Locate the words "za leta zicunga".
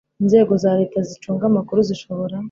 0.63-1.43